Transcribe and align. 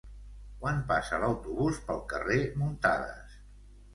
Quan 0.63 0.79
passa 0.91 1.19
l'autobús 1.23 1.77
pel 1.89 2.01
carrer 2.13 2.39
Muntadas? 2.63 3.37